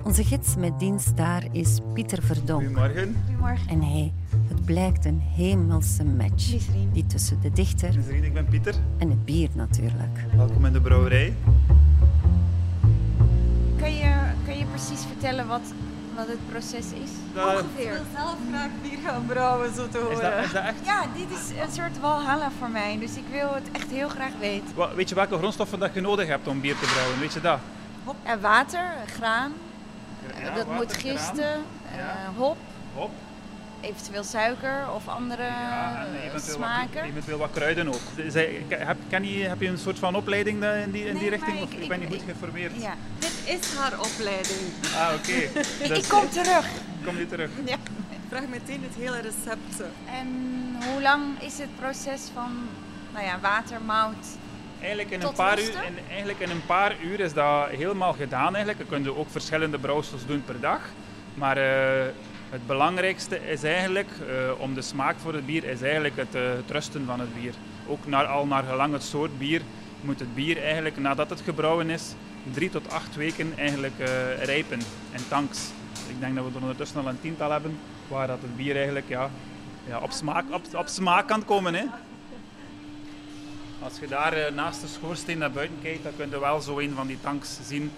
[0.04, 2.66] Onze gids met dienst daar is Pieter Verdonk.
[2.66, 3.16] Goedemorgen.
[3.26, 3.68] Goedemorgen.
[3.70, 4.14] En hij,
[4.48, 6.58] het blijkt een hemelse match.
[6.94, 8.76] Die tussen de dichter ik ben Pieter.
[8.98, 10.26] en het bier natuurlijk.
[10.36, 11.34] Welkom in de brouwerij.
[13.78, 15.74] Kan je, kan je precies vertellen wat,
[16.16, 17.12] wat het proces is?
[17.34, 18.00] Dat- Ongeveer.
[18.16, 20.22] zelf graag bier gaan brouwen, zo te Is horen.
[20.36, 20.86] dat, is dat echt?
[20.86, 24.32] Ja, dit is een soort walhalla voor mij, dus ik wil het echt heel graag
[24.40, 24.76] weten.
[24.76, 27.20] Wa- Weet je welke grondstoffen dat je nodig hebt om bier te brouwen?
[27.20, 27.60] Weet je dat?
[28.24, 29.54] En water, graan,
[30.40, 31.64] Ja, dat water, moet gisten,
[31.96, 31.98] Ja.
[31.98, 32.58] eh, hop,
[32.96, 33.12] Hop.
[33.82, 36.94] Eventueel suiker of andere Ja, en eventueel smaken.
[37.02, 38.00] wat, eventueel wat kruiden ook.
[38.28, 41.54] Zij- Heb, ken je, heb je een soort van opleiding in die, in die richting?
[41.54, 42.72] maar Of ik- ik ben ik- niet goed ik- geïnformeerd?
[42.82, 42.94] Ja.
[43.20, 44.60] Dit is haar opleiding.
[44.96, 45.60] Ah, oké.
[45.88, 46.66] Dus Ik kom terug.
[47.06, 47.50] kom je terug.
[47.66, 47.76] Ja.
[48.10, 49.82] Ik vraag meteen het hele recept.
[50.20, 50.28] En
[50.92, 52.52] hoe lang is het proces van
[53.14, 54.26] nou ja, water, mout?
[54.80, 58.56] Eigenlijk in, een paar uur, in, eigenlijk in een paar uur is dat helemaal gedaan.
[58.56, 58.78] Eigenlijk.
[58.78, 60.80] Je kunt ook verschillende brouwsels doen per dag.
[61.34, 62.06] Maar eh,
[62.52, 66.42] het belangrijkste is eigenlijk, eh, om de smaak voor het bier, is eigenlijk het, eh,
[66.42, 67.54] het rusten van het bier.
[67.88, 69.62] ook naar, al naar gelang het soort bier,
[70.02, 72.14] moet het bier eigenlijk nadat het gebrouwen is,
[72.52, 74.80] drie tot acht weken eigenlijk uh, rijpen
[75.12, 75.70] in tanks.
[76.10, 79.08] Ik denk dat we er ondertussen al een tiental hebben waar dat het bier eigenlijk
[79.08, 79.30] ja,
[79.88, 81.74] ja, op, smaak, op, op smaak kan komen.
[81.74, 81.86] Hè.
[83.84, 86.94] Als je daar naast de schoorsteen naar buiten kijkt, dan kun je wel zo een
[86.96, 87.92] van die tanks zien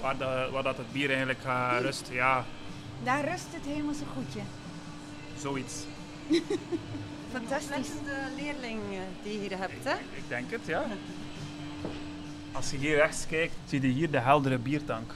[0.00, 2.14] waar, de, waar dat het bier eigenlijk gaat rusten.
[2.14, 2.44] Ja.
[3.04, 4.40] Daar rust het helemaal zo goedje.
[5.38, 5.74] Zoiets.
[7.32, 7.88] Fantastisch.
[8.04, 9.92] de leerling eh, die je hier hebt, hè?
[9.92, 10.84] Ik, ik denk het, ja.
[12.52, 15.12] Als je hier rechts kijkt, zie je hier de heldere biertank.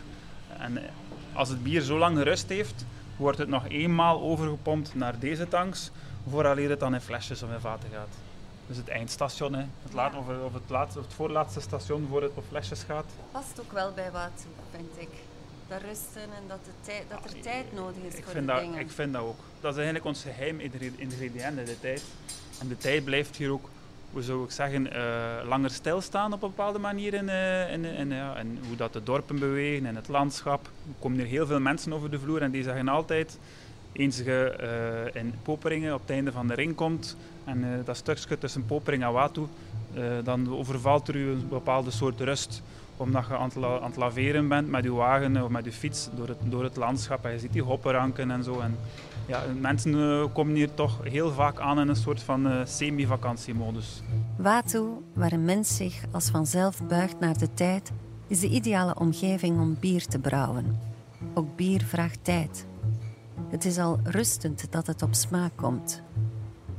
[0.59, 0.91] En eh,
[1.33, 2.85] als het bier zo lang gerust heeft,
[3.17, 5.91] wordt het nog eenmaal overgepompt naar deze tanks,
[6.31, 8.15] vooraleer het dan in flesjes of in vaten gaat.
[8.67, 9.65] Dus het eindstation, hè.
[9.83, 13.07] Het, laat, of, of, het laatste, of het voorlaatste station voor het op flesjes gaat.
[13.33, 15.28] Past ook wel bij wat, vind ik.
[15.69, 18.61] Dat rusten en dat, de dat er tijd nodig is ik voor vind de dat,
[18.61, 18.79] dingen.
[18.81, 19.39] Ik vind dat ook.
[19.61, 22.03] Dat is eigenlijk ons geheim ingrediënt, de tijd.
[22.61, 23.69] En de tijd blijft hier ook,
[24.13, 28.11] hoe zou ik zeggen, uh, langer stilstaan op een bepaalde manier in, uh, in, in,
[28.11, 30.67] ja, en hoe dat de dorpen bewegen en het landschap.
[30.67, 33.39] Er komen hier heel veel mensen over de vloer en die zeggen altijd,
[33.93, 34.59] eens je
[35.13, 39.03] uh, in Poperingen op het einde van de ring komt en dat stukje tussen Popering
[39.03, 39.47] en Watu,
[40.25, 42.63] dan overvalt er u een bepaalde soort rust
[42.99, 46.09] omdat je aan het, aan het, laveren bent met je wagen of met je fiets
[46.17, 47.25] door het, door het landschap.
[47.25, 48.61] En je ziet die hoppenranken en zo.
[48.61, 48.77] En
[49.27, 54.03] ja, mensen uh, komen hier toch heel vaak aan in een soort van uh, semi-vakantiemodus.
[54.37, 54.85] Watu,
[55.15, 57.93] waar een mens zich als vanzelf buigt naar de tijd,
[58.27, 60.81] is de ideale omgeving om bier te brouwen.
[61.35, 62.67] Ook bier vraagt tijd.
[63.49, 66.03] Het is al rustend dat het op smaak komt.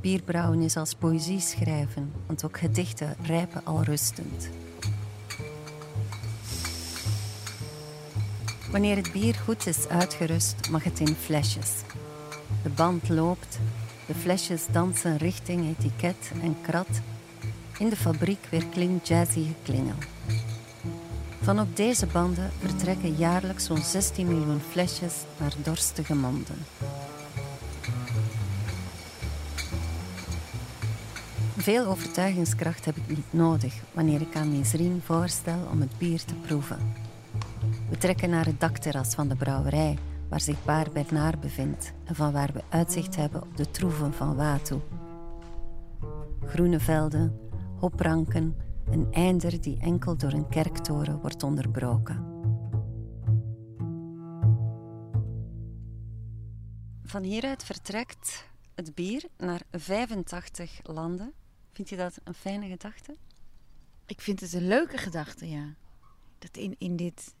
[0.00, 4.50] Bierbrouwen is als poëzie schrijven, want ook gedichten rijpen al rustend.
[8.70, 11.70] Wanneer het bier goed is uitgerust, mag het in flesjes.
[12.62, 13.58] De band loopt,
[14.06, 17.00] de flesjes dansen richting etiket en krat.
[17.78, 19.94] In de fabriek weer klinkt jazzy geklingel.
[21.42, 26.56] Van op deze banden vertrekken jaarlijks zo'n 16 miljoen flesjes naar dorstige monden.
[31.56, 36.34] Veel overtuigingskracht heb ik niet nodig wanneer ik aan Misrien voorstel om het bier te
[36.34, 37.09] proeven.
[37.90, 39.98] We trekken naar het dakterras van de brouwerij,
[40.28, 44.36] waar zich Baar Bernard bevindt en van waar we uitzicht hebben op de troeven van
[44.36, 44.80] Watu.
[46.44, 47.38] Groene velden,
[47.78, 48.56] hopranken,
[48.90, 52.24] een einder die enkel door een kerktoren wordt onderbroken.
[57.04, 61.32] Van hieruit vertrekt het bier naar 85 landen.
[61.72, 63.16] Vind je dat een fijne gedachte?
[64.06, 65.74] Ik vind het een leuke gedachte, ja.
[66.38, 67.34] Dat in, in dit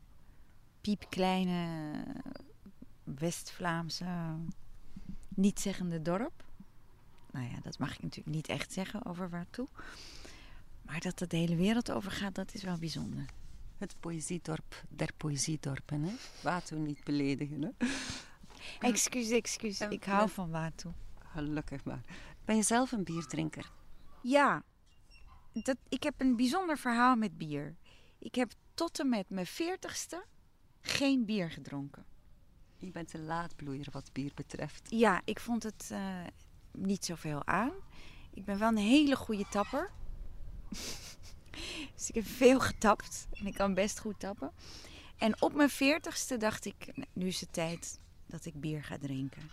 [0.80, 2.02] piepkleine
[3.04, 4.36] West-Vlaamse
[5.28, 6.44] niet-zeggende dorp.
[7.30, 9.68] Nou ja, dat mag ik natuurlijk niet echt zeggen over waartoe.
[10.82, 13.24] Maar dat het de hele wereld over gaat, dat is wel bijzonder.
[13.78, 16.12] Het poëziedorp der poëziedorpen, hè?
[16.42, 17.86] Watu niet beledigen, hè?
[18.78, 19.80] Excuus, excuus.
[19.80, 20.88] Ik hou van Watu.
[21.18, 22.00] Gelukkig maar.
[22.44, 23.70] Ben je zelf een bierdrinker?
[24.22, 24.62] Ja.
[25.52, 27.76] Dat, ik heb een bijzonder verhaal met bier.
[28.18, 30.24] Ik heb tot en met mijn veertigste
[30.80, 32.04] geen bier gedronken.
[32.76, 34.90] Je bent een laadbloeier wat bier betreft.
[34.90, 36.22] Ja, ik vond het uh,
[36.72, 37.72] niet zoveel aan.
[38.30, 39.90] Ik ben wel een hele goede tapper.
[41.94, 44.52] dus ik heb veel getapt en ik kan best goed tappen.
[45.16, 49.50] En op mijn veertigste dacht ik, nu is het tijd dat ik bier ga drinken.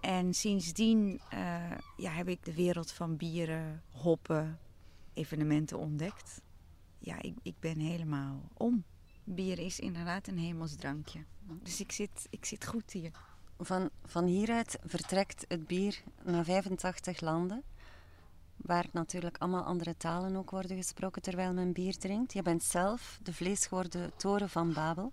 [0.00, 4.58] En sindsdien uh, ja, heb ik de wereld van bieren, hoppen,
[5.12, 6.40] evenementen ontdekt.
[6.98, 8.84] Ja, ik, ik ben helemaal om
[9.34, 11.24] bier is inderdaad een hemelsdrankje.
[11.62, 13.10] Dus ik zit, ik zit goed hier.
[13.58, 17.62] Van, van hieruit vertrekt het bier naar 85 landen.
[18.56, 22.32] Waar natuurlijk allemaal andere talen ook worden gesproken terwijl men bier drinkt.
[22.32, 25.12] Je bent zelf de vleesgeworden toren van Babel.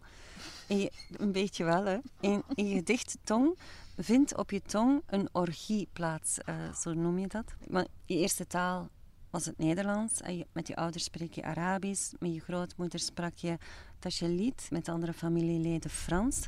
[0.67, 1.97] En een beetje wel, hè.
[2.19, 3.58] In, in je dichte tong
[3.97, 7.56] vindt op je tong een orgie plaats, uh, zo noem je dat.
[7.67, 8.89] Maar je eerste taal
[9.38, 10.21] was het Nederlands.
[10.21, 12.13] En je, met je ouders spreek je Arabisch.
[12.19, 13.58] Met je grootmoeder sprak je
[14.00, 14.67] Tachelit.
[14.71, 16.47] Met andere familieleden Frans.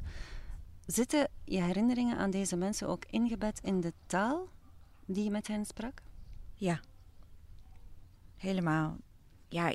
[0.86, 4.48] Zitten je herinneringen aan deze mensen ook ingebed in de taal
[5.06, 6.02] die je met hen sprak?
[6.54, 6.80] Ja.
[8.38, 8.98] Helemaal.
[9.50, 9.74] Ja,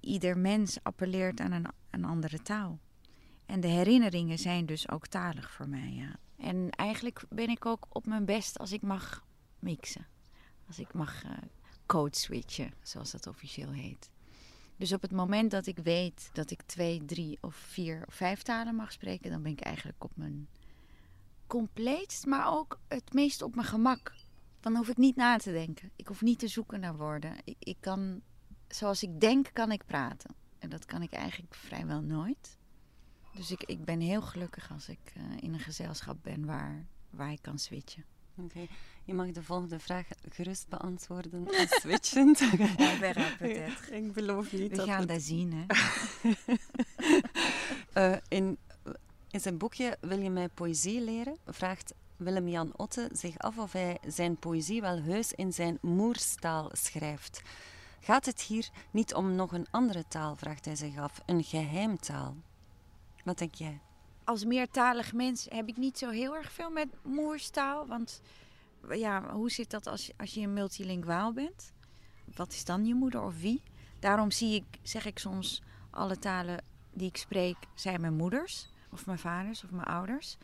[0.00, 2.78] ieder mens appelleert aan een, een andere taal.
[3.46, 6.16] En de herinneringen zijn dus ook talig voor mij, ja.
[6.36, 9.24] En eigenlijk ben ik ook op mijn best als ik mag
[9.58, 10.06] mixen.
[10.66, 11.30] Als ik mag uh,
[11.86, 14.10] code switchen, zoals dat officieel heet.
[14.76, 18.42] Dus op het moment dat ik weet dat ik twee, drie of vier of vijf
[18.42, 20.48] talen mag spreken, dan ben ik eigenlijk op mijn
[21.46, 24.14] compleetst, maar ook het meest op mijn gemak.
[24.60, 25.90] dan hoef ik niet na te denken.
[25.96, 27.36] Ik hoef niet te zoeken naar woorden.
[27.44, 28.20] Ik, ik kan,
[28.68, 30.34] zoals ik denk, kan ik praten.
[30.58, 32.58] En dat kan ik eigenlijk vrijwel nooit.
[33.34, 37.32] Dus ik, ik ben heel gelukkig als ik eh, in een gezelschap ben waar, waar
[37.32, 38.04] ik kan switchen.
[38.36, 38.66] Oké,
[39.06, 42.38] je mag de volgende vraag gerust beantwoorden als switchend.
[42.38, 42.48] Ja,
[42.96, 43.26] verra,
[43.90, 45.64] ik beloof niet We dat gaan het- dat zien, hè.
[47.92, 48.58] Eh, in,
[49.30, 51.36] in zijn boekje Wil je mij poëzie leren?
[51.46, 57.42] vraagt Willem-Jan Otte zich af of hij zijn poëzie wel heus in zijn moerstaal schrijft.
[58.00, 62.36] Gaat het hier niet om nog een andere taal, vraagt hij zich af, een geheimtaal?
[63.24, 63.80] Wat denk jij?
[64.24, 67.86] Als meertalig mens heb ik niet zo heel erg veel met moerstaal.
[67.86, 68.20] Want
[68.90, 71.72] ja, hoe zit dat als als je multilinguaal bent?
[72.34, 73.62] Wat is dan je moeder of wie?
[73.98, 78.68] Daarom zie ik, zeg ik soms, alle talen die ik spreek zijn mijn moeders.
[78.90, 80.36] Of mijn vaders of mijn ouders.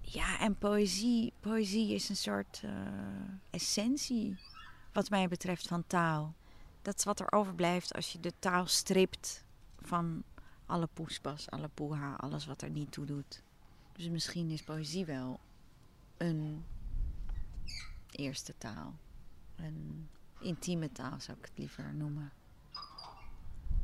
[0.00, 2.70] Ja, en poëzie, poëzie is een soort eh,
[3.50, 4.36] essentie,
[4.92, 6.34] wat mij betreft, van taal.
[6.82, 9.44] Dat is wat er overblijft als je de taal stript
[9.80, 10.22] van
[10.66, 13.42] alle poespas, alle poeha, alles wat er niet toe doet.
[13.92, 15.40] Dus misschien is poëzie wel
[16.16, 16.64] een
[18.20, 18.94] eerste taal.
[19.56, 20.08] Een
[20.40, 22.32] intieme taal zou ik het liever noemen.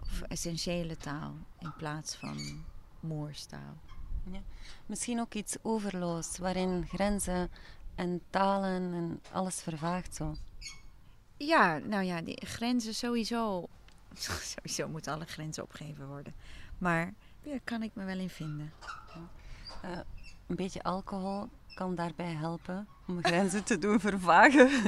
[0.00, 2.64] Of essentiële taal in plaats van
[3.00, 3.76] moerstaal.
[4.86, 7.50] Misschien ook iets overloos, waarin grenzen
[7.94, 10.34] en talen en alles vervaagt zo.
[11.36, 13.68] Ja, nou ja, die grenzen sowieso.
[14.54, 16.34] Sowieso moeten alle grenzen opgegeven worden.
[16.78, 18.72] Maar daar kan ik me wel in vinden.
[19.82, 19.98] Eh,
[20.46, 24.70] een beetje alcohol kan daarbij helpen om grenzen te doen vervagen.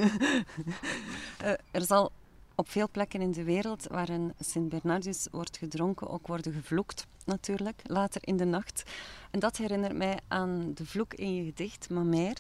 [1.39, 2.13] Eh, er zal
[2.55, 7.81] op veel plekken in de wereld waar een Sint-Bernardus wordt gedronken ook worden gevloekt, natuurlijk,
[7.83, 8.83] later in de nacht.
[9.31, 12.37] En dat herinnert mij aan de vloek in je gedicht, Mamer.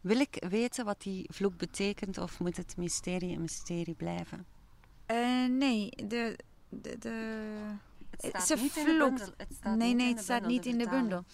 [0.00, 4.46] Wil ik weten wat die vloek betekent of moet het mysterie een mysterie blijven?
[5.06, 6.38] Eh, nee, de.
[6.68, 7.40] de, de...
[8.10, 9.18] Het Ze niet in de vloekt.
[9.18, 9.34] bundel.
[9.36, 11.24] Het staat nee, niet nee, het staat niet in de bundel.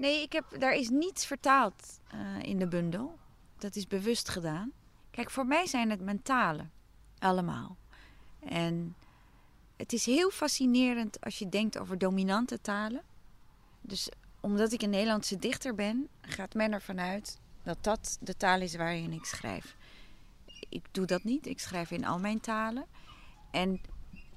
[0.00, 3.18] Nee, ik heb, daar is niets vertaald eh, in de bundel.
[3.58, 4.72] Dat is bewust gedaan.
[5.10, 6.70] Kijk, voor mij zijn het mentalen.
[7.18, 7.76] Allemaal.
[8.38, 8.96] En
[9.76, 13.02] het is heel fascinerend als je denkt over dominante talen.
[13.80, 14.08] Dus
[14.40, 18.76] omdat ik een Nederlandse dichter ben, gaat men ervan uit dat dat de taal is
[18.76, 19.76] waarin ik schrijf.
[20.68, 21.46] Ik doe dat niet.
[21.46, 22.86] Ik schrijf in al mijn talen.
[23.50, 23.80] En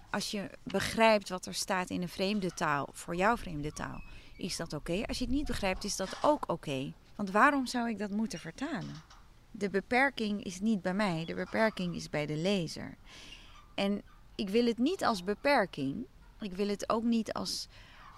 [0.10, 4.02] als je begrijpt wat er staat in een vreemde taal, voor jouw vreemde taal,
[4.38, 5.04] is dat oké.
[5.06, 6.94] Als je het niet begrijpt, is dat ook oké.
[7.16, 8.96] Want waarom zou ik dat moeten vertalen?
[9.52, 12.98] De beperking is niet bij mij, de beperking is bij de lezer.
[13.76, 14.02] En
[14.36, 16.06] ik wil het niet als beperking.
[16.40, 17.68] Ik wil het ook niet als,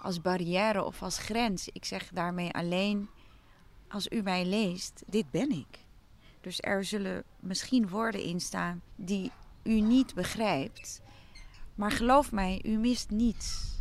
[0.02, 1.68] als barrière of als grens.
[1.72, 3.08] Ik zeg daarmee alleen,
[3.88, 5.84] als u mij leest, dit ben ik.
[6.40, 9.30] Dus er zullen misschien woorden in staan die
[9.62, 11.00] u niet begrijpt.
[11.74, 13.75] Maar geloof mij, u mist niets.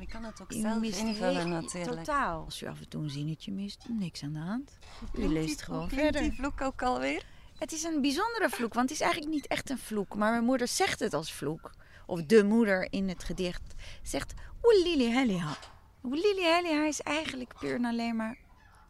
[0.00, 1.96] En ik kan het ook zelf invullen natuurlijk.
[1.96, 2.44] Totaal.
[2.44, 4.78] Als u af en toe een zinnetje mist, niks aan de hand.
[5.14, 6.22] U leest gewoon verder.
[6.22, 7.24] die vloek ook alweer?
[7.58, 10.14] Het is een bijzondere vloek, want het is eigenlijk niet echt een vloek.
[10.14, 11.70] Maar mijn moeder zegt het als vloek.
[12.06, 14.32] Of de moeder in het gedicht zegt...
[14.62, 15.56] Oelili heliha.
[16.02, 18.38] Oelili heliha is eigenlijk puur en alleen maar...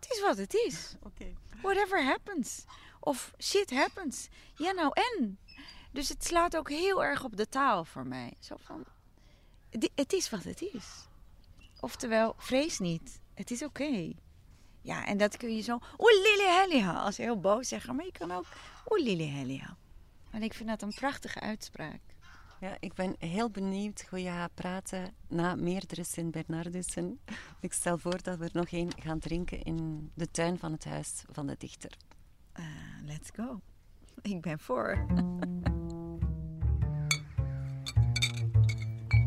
[0.00, 0.94] Het is wat het is.
[1.08, 1.32] Oké.
[1.62, 2.64] Whatever happens.
[3.00, 4.28] Of shit happens.
[4.54, 5.38] Ja, nou en?
[5.92, 8.32] Dus het slaat ook heel erg op de taal voor mij.
[8.40, 8.84] Zo van...
[9.94, 11.08] Het is wat het is.
[11.80, 13.20] Oftewel, vrees niet.
[13.34, 14.12] Het is oké.
[14.82, 15.72] Ja, en dat kun je zo...
[15.98, 17.02] Oeh, Lili Helliha.
[17.02, 17.96] Als je heel boos zeggen.
[17.96, 18.46] Maar je kan ook...
[18.88, 19.76] Oeh, Lili Helliha.
[20.30, 22.00] En ik vind dat een prachtige uitspraak.
[22.60, 27.20] Ja, ik ben heel benieuwd hoe je gaat praten na meerdere Sint-Bernardussen.
[27.60, 30.84] Ik stel voor dat we er nog één gaan drinken in de tuin van het
[30.84, 31.96] huis van de dichter.
[32.52, 32.64] Eh,
[33.04, 33.60] let's go.
[34.22, 35.06] Ik ben voor.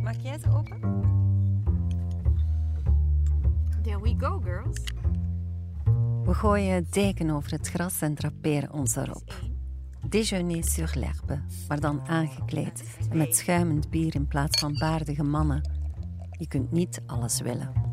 [0.04, 0.80] Maak jij ze open?
[3.82, 4.80] There we go, girls.
[6.26, 9.42] We gooien deken over het gras en draperen ons erop.
[10.10, 15.70] Déjeuner sur l'herbe, maar dan aangekleed en met schuimend bier in plaats van baardige mannen.
[16.32, 17.93] Je kunt niet alles willen.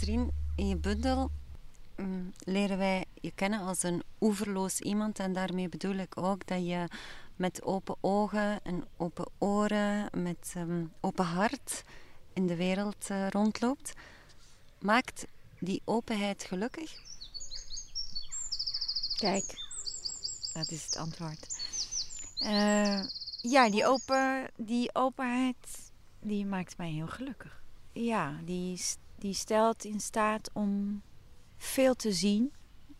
[0.00, 1.30] Nisrien, in je bundel
[1.96, 5.18] mm, leren wij je kennen als een oeverloos iemand.
[5.18, 6.88] En daarmee bedoel ik ook dat je
[7.36, 11.82] met open ogen en open oren, met ehm, open hart
[12.32, 13.92] in de wereld eh, rondloopt.
[14.78, 15.26] Maakt
[15.60, 16.92] die openheid gelukkig?
[19.16, 19.54] Kijk,
[20.52, 21.58] dat is het antwoord.
[22.38, 23.02] Eh,
[23.42, 25.90] ja, die, open, die openheid,
[26.20, 27.62] die maakt mij heel gelukkig.
[27.92, 28.80] Ja, die,
[29.18, 31.02] die stelt in staat om
[31.56, 32.52] veel te zien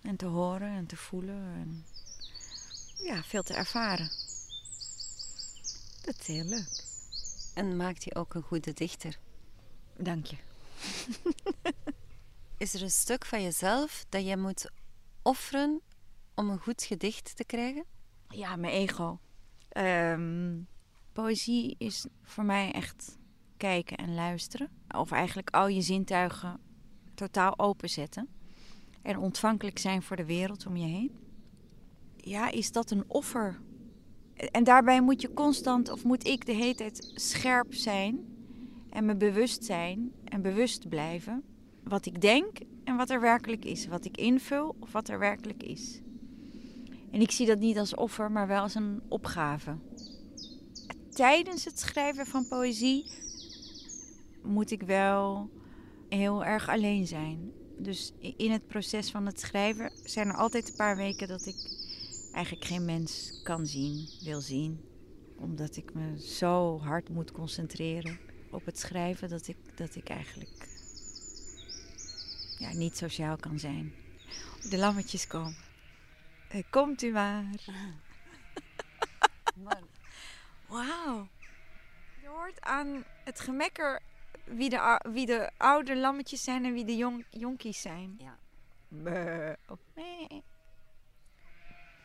[0.02, 1.52] en te horen en te voelen.
[1.54, 1.84] En
[3.02, 4.10] ja, veel te ervaren.
[6.02, 6.84] Dat is heel leuk.
[7.54, 9.18] En maakt je ook een goede dichter?
[9.96, 10.36] Dank je.
[12.58, 14.70] Is er een stuk van jezelf dat je moet
[15.22, 15.80] offeren
[16.34, 17.84] om een goed gedicht te krijgen?
[18.28, 19.18] Ja, mijn ego.
[19.68, 20.60] Ehm,
[21.12, 23.16] poëzie is voor mij echt
[23.56, 24.68] kijken en luisteren.
[24.96, 26.60] Of eigenlijk al je zintuigen
[27.14, 28.28] totaal openzetten.
[29.02, 31.10] En ontvankelijk zijn voor de wereld om je heen.
[32.16, 33.60] Ja, is dat een offer?
[34.34, 38.24] En daarbij moet je constant, of moet ik de hele tijd scherp zijn.
[38.90, 41.42] En me bewust zijn en bewust blijven.
[41.84, 43.86] Wat ik denk en wat er werkelijk is.
[43.86, 46.00] Wat ik invul of wat er werkelijk is.
[47.10, 49.76] En ik zie dat niet als offer, maar wel als een opgave.
[51.10, 53.04] Tijdens het schrijven van poëzie
[54.46, 55.50] moet ik wel
[56.08, 57.52] heel erg alleen zijn.
[57.78, 61.56] Dus in het proces van het schrijven zijn er altijd een paar weken dat ik
[62.32, 64.80] eigenlijk geen mens kan zien, wil zien.
[65.38, 68.18] Omdat ik me zo hard moet concentreren
[68.50, 70.68] op het schrijven dat ik, dat ik eigenlijk
[72.58, 73.92] ja, niet sociaal kan zijn.
[74.70, 75.56] De lammetjes komen.
[76.48, 77.44] Eh, Komt u maar.
[80.68, 81.28] Wauw.
[82.20, 84.02] Je hoort aan het gemekker
[84.46, 88.18] wie de, ou- wie de oude lammetjes zijn en wie de jong, jonkies zijn.
[88.18, 88.38] Ja.
[89.68, 90.42] Of nee.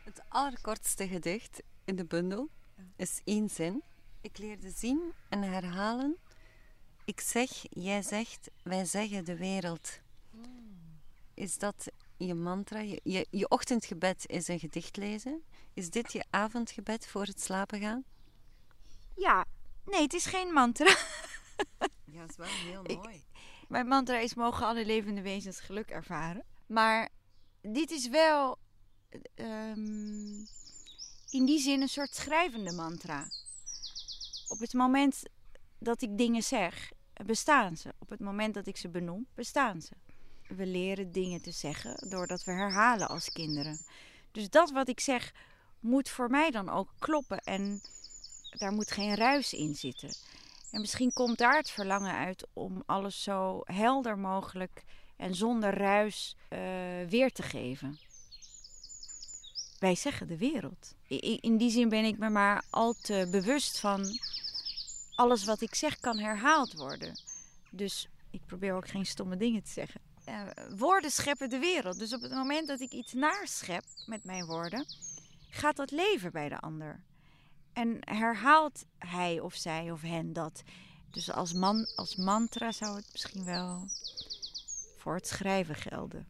[0.04, 2.50] Het allerkortste gedicht in de bundel
[2.96, 3.84] is één zin.
[4.22, 6.18] Ik leerde zien en herhalen.
[7.06, 10.00] Ik zeg, jij zegt, wij zeggen de wereld.
[11.34, 12.80] Is dat je mantra?
[12.80, 15.44] Je, je, je ochtendgebed is een gedicht lezen.
[15.74, 18.04] Is dit je avondgebed voor het slapen gaan?
[19.16, 19.46] Ja,
[19.86, 20.96] nee, het is geen mantra.
[22.06, 23.24] Ja, dat is wel heel Ik- mooi.
[23.68, 26.44] Mijn mantra is: mogen alle levende wezens geluk ervaren.
[26.66, 27.10] Maar
[27.62, 28.58] dit is wel
[29.36, 30.38] ehm,
[31.30, 33.26] in die zin een soort schrijvende mantra.
[34.48, 35.24] Op het moment
[35.80, 36.92] dat ik dingen zeg,
[37.26, 37.94] bestaan ze.
[38.00, 39.92] Op het moment dat ik ze benoem, bestaan ze.
[40.48, 43.80] We leren dingen te zeggen doordat we herhalen als kinderen.
[44.32, 45.34] Dus dat wat ik zeg
[45.80, 47.82] moet voor mij dan ook kloppen en
[48.58, 50.10] daar moet geen ruis in zitten.
[50.72, 54.84] En misschien komt daar het verlangen uit om alles zo helder mogelijk
[55.18, 56.60] en zonder ruis eh,
[57.10, 58.00] weer te geven.
[59.80, 60.96] Wij zeggen de wereld.
[61.40, 64.20] In die zin ben ik me maar al te bewust van
[65.16, 67.20] alles wat ik zeg kan herhaald worden.
[67.70, 70.02] Dus ik probeer ook geen stomme dingen te zeggen.
[70.26, 70.42] Eh,
[70.78, 72.00] woorden scheppen de wereld.
[72.00, 74.86] Dus op het moment dat ik iets naarschep met mijn woorden,
[75.50, 77.04] gaat dat leven bij de ander.
[77.74, 80.64] En herhaalt hij of zij of hen dat.
[81.10, 83.88] Dus als, man, als mantra zou het misschien wel
[84.98, 86.28] voor het schrijven gelden.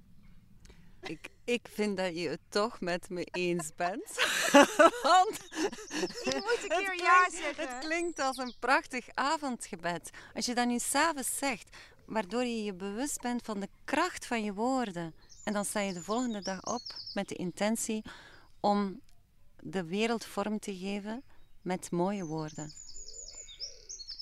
[1.01, 4.05] Ik, ik vind dat je het toch met me eens bent.
[5.03, 5.39] Want
[6.23, 7.69] Ik moet een keer ja zeggen.
[7.69, 10.09] Het klinkt als een prachtig avondgebed.
[10.33, 14.43] Als je dat nu s'avonds zegt, waardoor je je bewust bent van de kracht van
[14.43, 15.15] je woorden.
[15.43, 16.81] En dan sta je de volgende dag op
[17.13, 18.03] met de intentie
[18.59, 19.01] om
[19.59, 21.23] de wereld vorm te geven
[21.61, 22.73] met mooie woorden.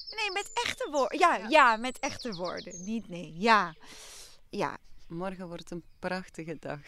[0.09, 1.19] Nee, met echte woorden.
[1.19, 2.83] Ja, ja, met echte woorden.
[2.83, 3.33] Niet nee.
[3.37, 3.75] Ja.
[4.49, 4.77] Ja.
[5.07, 6.79] Morgen wordt een prachtige dag.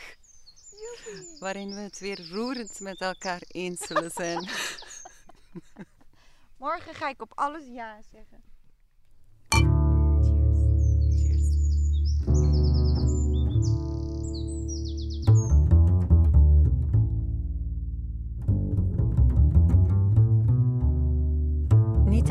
[1.40, 4.50] Waarin we het weer roerend met elkaar eens zullen zijn.
[6.58, 8.51] Morgen ga ik op alles ja zeggen.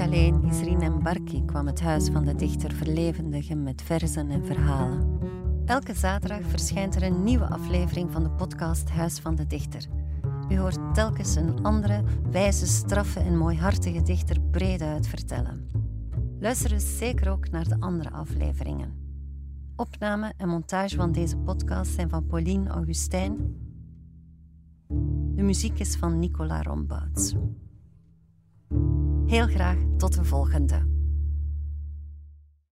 [0.00, 5.18] Alleen Isrien en Barki kwam het huis van de dichter verlevendigen met verzen en verhalen.
[5.64, 9.86] Elke zaterdag verschijnt er een nieuwe aflevering van de podcast Huis van de Dichter.
[10.48, 15.68] U hoort telkens een andere, wijze, straffe en mooihartige dichter breed uit vertellen.
[16.38, 18.94] Luister dus zeker ook naar de andere afleveringen.
[19.76, 23.36] Opname en montage van deze podcast zijn van Pauline Augustijn.
[25.34, 27.34] De muziek is van Nicola Rombouts.
[29.30, 30.99] Heel graag tot de volgende.